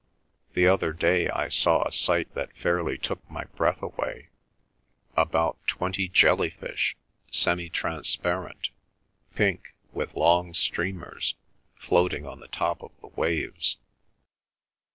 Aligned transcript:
The 0.55 0.67
other 0.67 0.93
day 0.93 1.29
I 1.29 1.47
saw 1.47 1.83
a 1.87 1.91
sight 1.91 2.33
that 2.33 2.57
fairly 2.57 2.97
took 2.97 3.21
my 3.29 3.43
breath 3.43 3.83
away—about 3.83 5.57
twenty 5.67 6.07
jelly 6.09 6.49
fish, 6.49 6.97
semi 7.29 7.69
transparent, 7.69 8.69
pink, 9.35 9.75
with 9.91 10.15
long 10.15 10.55
streamers, 10.55 11.35
floating 11.75 12.25
on 12.25 12.39
the 12.39 12.47
top 12.47 12.81
of 12.81 12.99
the 12.99 13.09
waves." 13.09 13.77